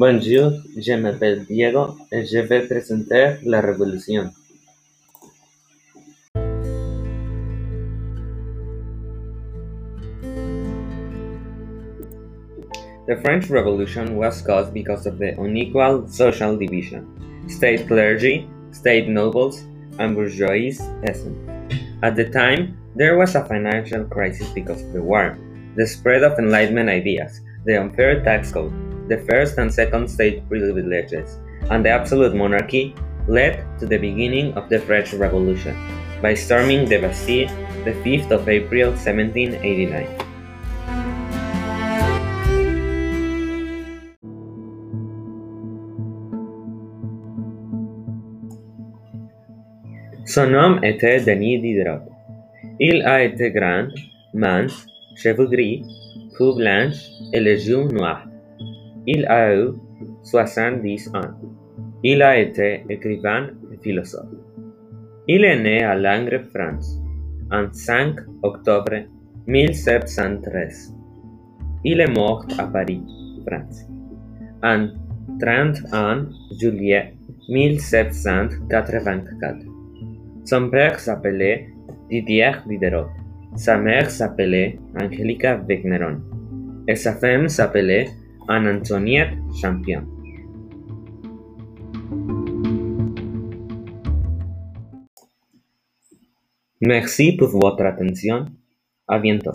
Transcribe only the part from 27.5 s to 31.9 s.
the unfair tax code, the first and second state privileges, and the